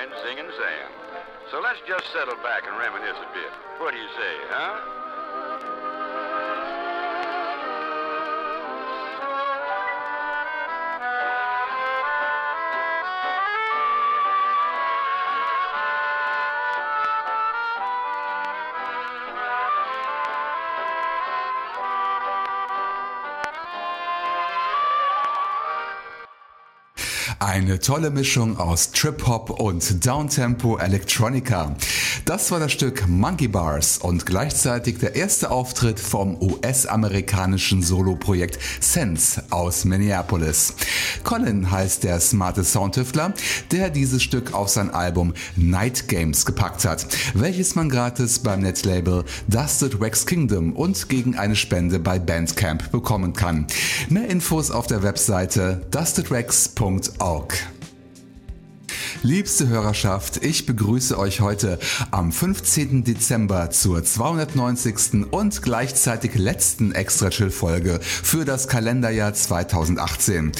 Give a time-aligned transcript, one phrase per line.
[0.00, 0.88] Friend Singing Sam.
[1.50, 3.52] So let's just settle back and reminisce a bit.
[3.80, 4.99] What do you say, huh?
[27.42, 31.74] Eine tolle Mischung aus Trip-Hop und Downtempo Electronica.
[32.26, 39.42] Das war das Stück Monkey Bars und gleichzeitig der erste Auftritt vom US-amerikanischen Solo-Projekt Sense
[39.48, 40.74] aus Minneapolis.
[41.24, 43.32] Colin heißt der smarte Soundtüftler,
[43.70, 49.24] der dieses Stück auf sein Album Night Games gepackt hat, welches man gratis beim Netlabel
[49.48, 53.66] Dusted Wax Kingdom und gegen eine Spende bei Bandcamp bekommen kann.
[54.10, 57.29] Mehr Infos auf der Webseite dustedwax.org.
[59.22, 61.78] Liebste Hörerschaft, ich begrüße euch heute
[62.10, 63.04] am 15.
[63.04, 65.30] Dezember zur 290.
[65.30, 70.50] und gleichzeitig letzten Extra Chill Folge für das Kalenderjahr 2018.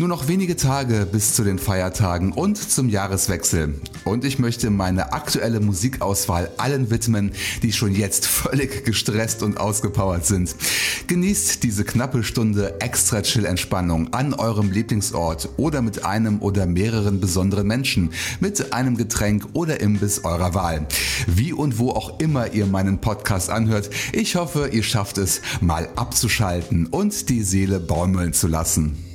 [0.00, 3.74] Nur noch wenige Tage bis zu den Feiertagen und zum Jahreswechsel.
[4.06, 7.32] Und ich möchte meine aktuelle Musikauswahl allen widmen,
[7.62, 10.56] die schon jetzt völlig gestresst und ausgepowert sind.
[11.06, 17.20] Genießt diese knappe Stunde extra Chill Entspannung an eurem Lieblingsort oder mit einem oder mehreren
[17.20, 20.86] besonderen Menschen, mit einem Getränk oder Imbiss eurer Wahl.
[21.26, 25.90] Wie und wo auch immer ihr meinen Podcast anhört, ich hoffe, ihr schafft es, mal
[25.96, 29.09] abzuschalten und die Seele baumeln zu lassen.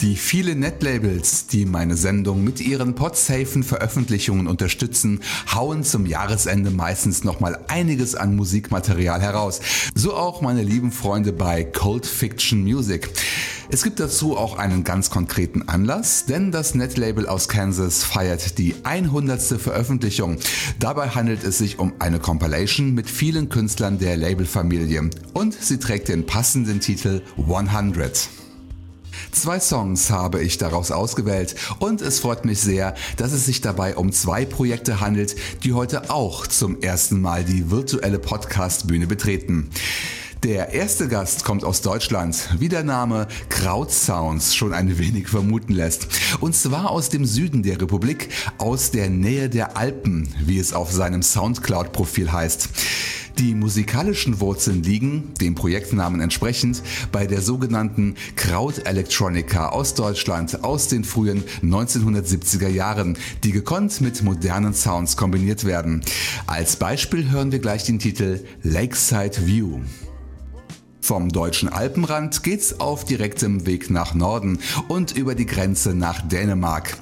[0.00, 5.20] Die vielen Netlabels, die meine Sendung mit ihren podsafen Veröffentlichungen unterstützen,
[5.54, 9.60] hauen zum Jahresende meistens nochmal einiges an Musikmaterial heraus.
[9.94, 13.10] So auch meine lieben Freunde bei Cold Fiction Music.
[13.70, 18.74] Es gibt dazu auch einen ganz konkreten Anlass, denn das Netlabel aus Kansas feiert die
[18.82, 19.42] 100.
[19.60, 20.38] Veröffentlichung.
[20.78, 26.08] Dabei handelt es sich um eine Compilation mit vielen Künstlern der Labelfamilie und sie trägt
[26.08, 28.30] den passenden Titel 100.
[29.32, 33.96] Zwei Songs habe ich daraus ausgewählt und es freut mich sehr, dass es sich dabei
[33.96, 39.70] um zwei Projekte handelt, die heute auch zum ersten Mal die virtuelle Podcast-Bühne betreten.
[40.44, 45.72] Der erste Gast kommt aus Deutschland, wie der Name Kraut Sounds schon ein wenig vermuten
[45.72, 46.06] lässt.
[46.38, 50.92] Und zwar aus dem Süden der Republik, aus der Nähe der Alpen, wie es auf
[50.92, 52.68] seinem Soundcloud-Profil heißt.
[53.38, 60.86] Die musikalischen Wurzeln liegen, dem Projektnamen entsprechend, bei der sogenannten Kraut Electronica aus Deutschland aus
[60.86, 66.02] den frühen 1970er Jahren, die gekonnt mit modernen Sounds kombiniert werden.
[66.46, 69.80] Als Beispiel hören wir gleich den Titel Lakeside View.
[71.08, 74.58] Vom deutschen Alpenrand geht's auf direktem Weg nach Norden
[74.88, 76.98] und über die Grenze nach Dänemark.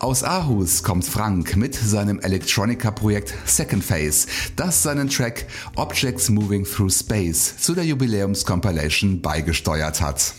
[0.00, 4.26] Aus Aarhus kommt Frank mit seinem Electronica-Projekt Second Phase,
[4.56, 5.46] das seinen Track
[5.76, 10.34] Objects Moving Through Space zu der Jubiläumscompilation beigesteuert hat.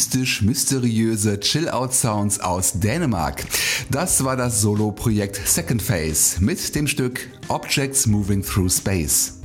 [0.00, 3.44] Mystisch-mysteriöse Chill-Out-Sounds aus Dänemark.
[3.90, 9.39] Das war das Solo-Projekt Second Phase mit dem Stück Objects Moving Through Space.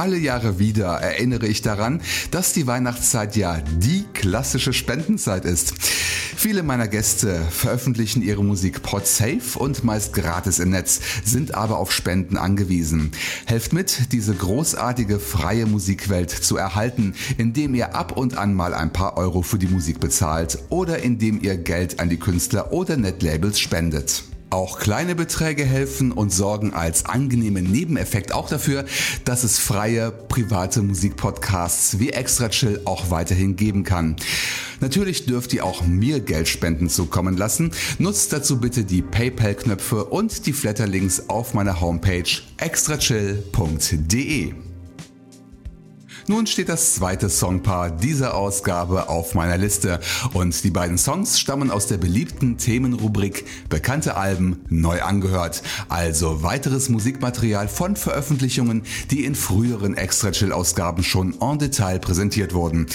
[0.00, 5.74] Alle Jahre wieder erinnere ich daran, dass die Weihnachtszeit ja die klassische Spendenzeit ist.
[5.78, 11.92] Viele meiner Gäste veröffentlichen ihre Musik podsafe und meist gratis im Netz, sind aber auf
[11.92, 13.10] Spenden angewiesen.
[13.44, 18.94] Helft mit, diese großartige freie Musikwelt zu erhalten, indem ihr ab und an mal ein
[18.94, 23.60] paar Euro für die Musik bezahlt oder indem ihr Geld an die Künstler oder Netlabels
[23.60, 24.24] spendet.
[24.50, 28.84] Auch kleine Beträge helfen und sorgen als angenehmen Nebeneffekt auch dafür,
[29.24, 34.16] dass es freie, private Musikpodcasts wie Extra Chill auch weiterhin geben kann.
[34.80, 37.70] Natürlich dürft ihr auch mir Geldspenden zukommen lassen.
[37.98, 42.24] Nutzt dazu bitte die PayPal-Knöpfe und die Flatterlinks auf meiner Homepage
[42.56, 44.54] extrachill.de.
[46.30, 49.98] Nun steht das zweite Songpaar dieser Ausgabe auf meiner Liste
[50.32, 56.88] und die beiden Songs stammen aus der beliebten Themenrubrik Bekannte Alben neu angehört, also weiteres
[56.88, 62.86] Musikmaterial von Veröffentlichungen, die in früheren Extra Chill Ausgaben schon en Detail präsentiert wurden.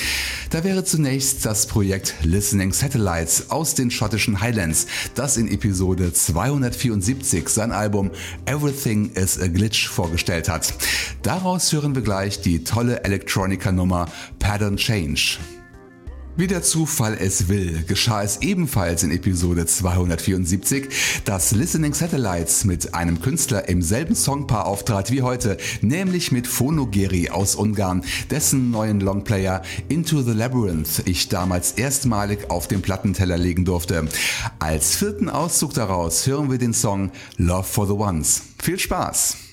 [0.52, 7.50] Da wäre zunächst das Projekt Listening Satellites aus den schottischen Highlands, das in Episode 274
[7.50, 8.12] sein Album
[8.46, 10.74] Everything is a Glitch vorgestellt hat.
[11.22, 14.06] Daraus hören wir gleich die tolle Elektronik Electronica-Nummer
[14.40, 15.40] Pattern Change.
[16.38, 22.94] Wie der Zufall es will, geschah es ebenfalls in Episode 274, dass Listening Satellites mit
[22.94, 29.00] einem Künstler im selben Songpaar auftrat wie heute, nämlich mit Phonogeri aus Ungarn, dessen neuen
[29.00, 34.06] Longplayer Into the Labyrinth ich damals erstmalig auf den Plattenteller legen durfte.
[34.60, 38.42] Als vierten Auszug daraus hören wir den Song Love for the Ones.
[38.62, 39.45] Viel Spaß!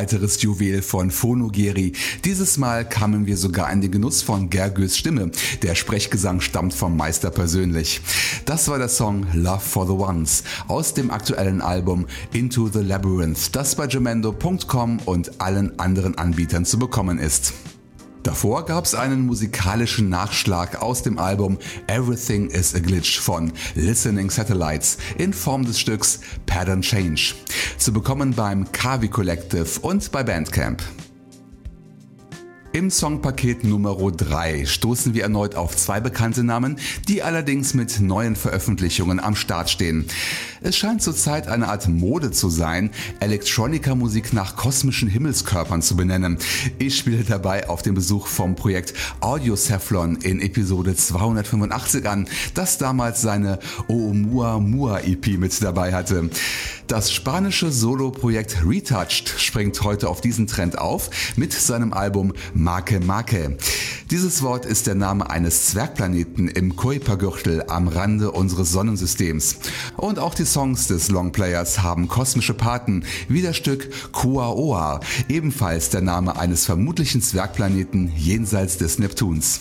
[0.00, 1.92] Weiteres Juwel von Phonogeri.
[2.24, 5.30] Dieses Mal kamen wir sogar in den Genuss von Gergős Stimme.
[5.60, 8.00] Der Sprechgesang stammt vom Meister persönlich.
[8.46, 13.54] Das war der Song Love for the Ones aus dem aktuellen Album Into the Labyrinth,
[13.54, 17.52] das bei Gemendo.com und allen anderen Anbietern zu bekommen ist.
[18.22, 24.28] Davor gab es einen musikalischen Nachschlag aus dem Album Everything is a Glitch von Listening
[24.28, 27.34] Satellites in Form des Stücks Pattern Change.
[27.78, 30.82] Zu bekommen beim Kavi Collective und bei Bandcamp.
[32.72, 36.78] Im Songpaket Nummer 3 stoßen wir erneut auf zwei bekannte Namen,
[37.08, 40.06] die allerdings mit neuen Veröffentlichungen am Start stehen.
[40.60, 46.38] Es scheint zurzeit eine Art Mode zu sein, Elektronika-Musik nach kosmischen Himmelskörpern zu benennen.
[46.78, 52.78] Ich spiele dabei auf den Besuch vom Projekt Audio Cephalon in Episode 285 an, das
[52.78, 56.30] damals seine Oumuamua EP mit dabei hatte.
[56.90, 63.56] Das spanische Solo-Projekt Retouched springt heute auf diesen Trend auf mit seinem Album Marke Marke.
[64.10, 69.56] Dieses Wort ist der Name eines Zwergplaneten im Kuiper-Gürtel am Rande unseres Sonnensystems.
[69.96, 76.02] Und auch die Songs des Longplayers haben kosmische Paten, wie das Stück Kuaoa, ebenfalls der
[76.02, 79.60] Name eines vermutlichen Zwergplaneten jenseits des Neptuns.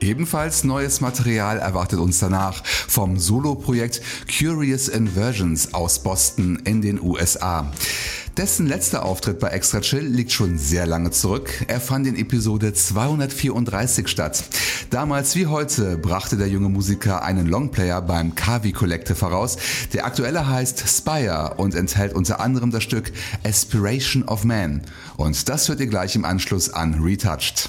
[0.00, 4.00] Ebenfalls neues Material erwartet uns danach vom Solo-Projekt
[4.38, 7.72] Curious Inversions aus Boston in den USA.
[8.38, 11.50] Dessen letzter Auftritt bei Extra Chill liegt schon sehr lange zurück.
[11.66, 14.44] Er fand in Episode 234 statt.
[14.90, 19.56] Damals wie heute brachte der junge Musiker einen Longplayer beim Kavi Collective heraus.
[19.92, 23.10] Der aktuelle heißt Spire und enthält unter anderem das Stück
[23.42, 24.82] Aspiration of Man.
[25.16, 27.68] Und das hört ihr gleich im Anschluss an Retouched.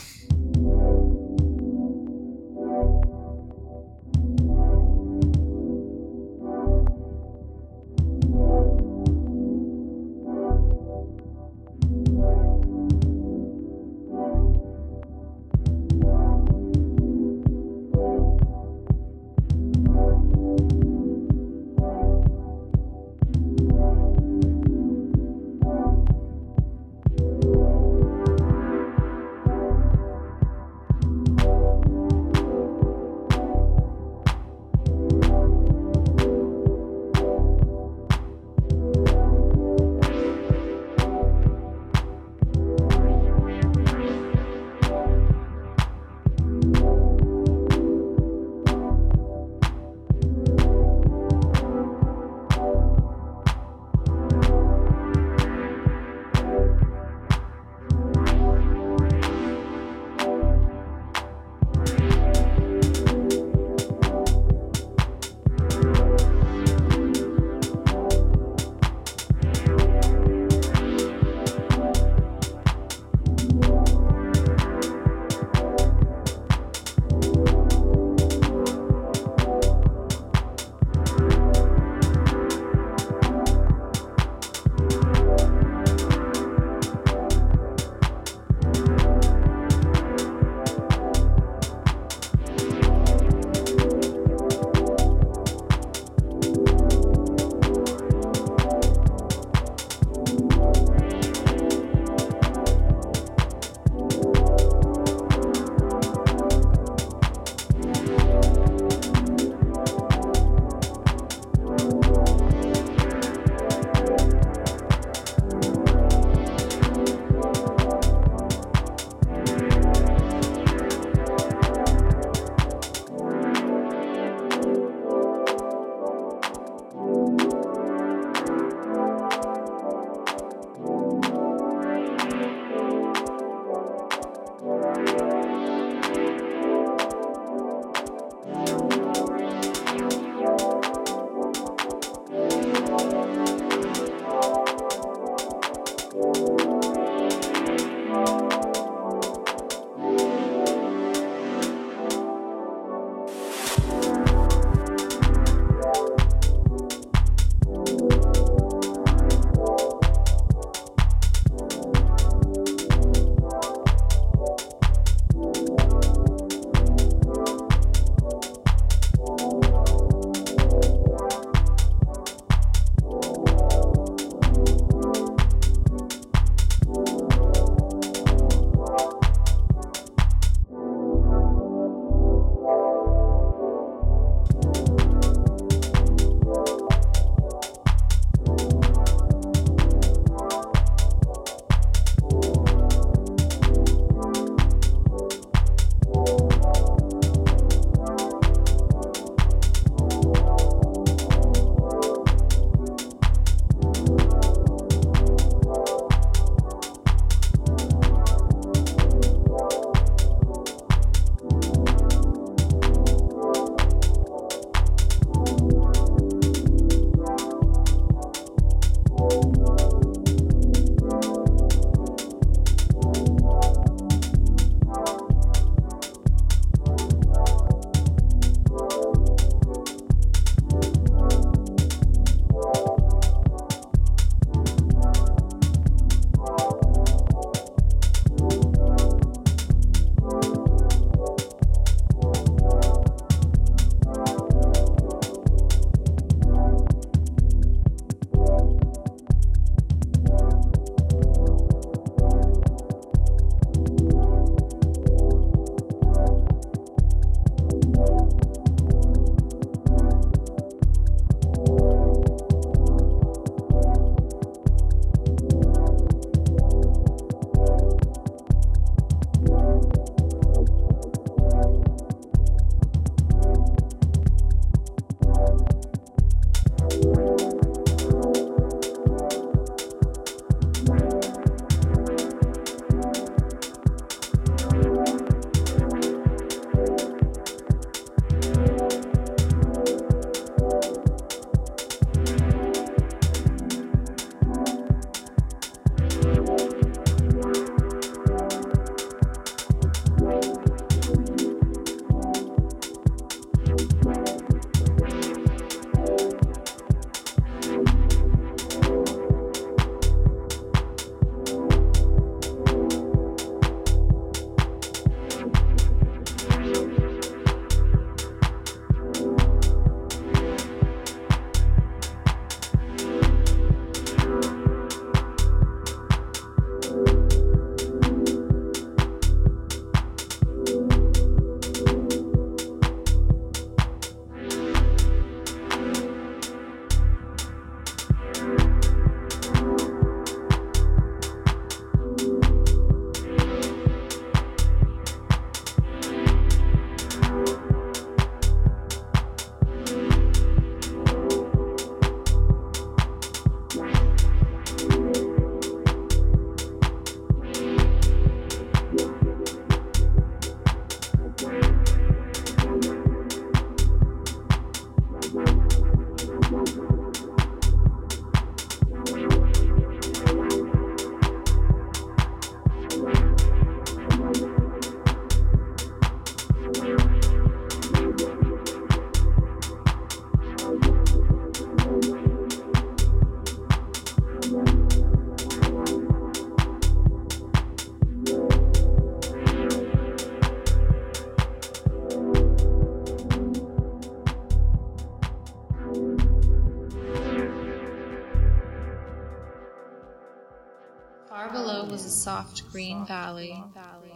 [403.00, 403.63] Green valley.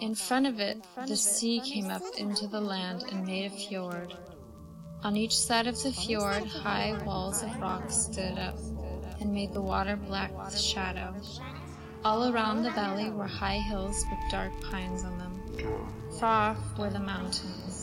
[0.01, 4.13] In front of it, the sea came up into the land and made a fjord.
[5.03, 8.57] On each side of the fjord, high walls of rock stood up
[9.19, 11.13] and made the water black with shadow.
[12.05, 15.41] All around the valley were high hills with dark pines on them.
[16.19, 17.82] Far off were the mountains.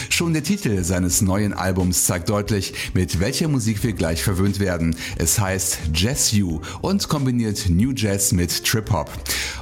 [0.08, 4.96] Schon der Titel seines neuen Albums zeigt deutlich, mit welcher Musik wir gleich verwöhnt werden.
[5.16, 9.10] Es heißt Jazz You und kombiniert New Jazz mit Trip Hop.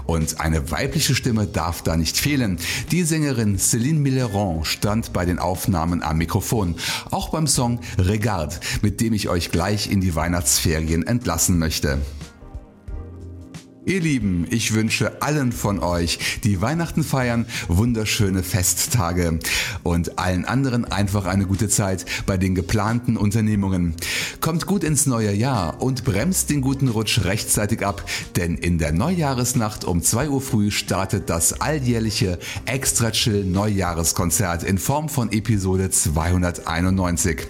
[0.06, 2.58] Und eine weibliche Stimme darf da nicht fehlen.
[2.90, 6.76] Die Sängerin Céline Milleron stand bei den Aufnahmen am Mikrofon.
[7.10, 11.98] Auch beim Song Regard, mit dem ich euch gleich in die Weihnachtsferien entlassen möchte.
[13.86, 19.38] Ihr Lieben, ich wünsche allen von euch, die Weihnachten feiern, wunderschöne Festtage
[19.82, 23.94] und allen anderen einfach eine gute Zeit bei den geplanten Unternehmungen.
[24.42, 28.04] Kommt gut ins neue Jahr und bremst den guten Rutsch rechtzeitig ab,
[28.36, 34.76] denn in der Neujahresnacht um 2 Uhr früh startet das alljährliche Extra Chill Neujahreskonzert in
[34.76, 37.46] Form von Episode 291.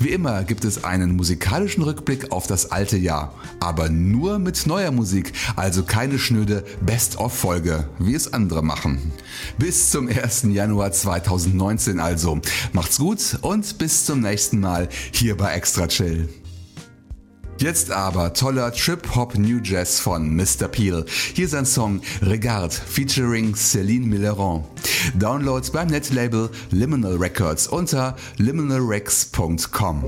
[0.00, 4.90] Wie immer gibt es einen musikalischen Rückblick auf das alte Jahr, aber nur mit neuer
[4.90, 9.12] Musik also keine schnöde Best-of-Folge, wie es andere machen.
[9.58, 10.46] Bis zum 1.
[10.50, 12.40] Januar 2019 also.
[12.72, 16.28] Macht's gut und bis zum nächsten Mal hier bei Extra Chill.
[17.58, 20.66] Jetzt aber toller Trip-Hop New Jazz von Mr.
[20.66, 21.04] Peel.
[21.34, 24.64] Hier sein Song Regard featuring Celine Milleron.
[25.18, 30.04] Downloads beim Netlabel Liminal Records unter liminalrex.com.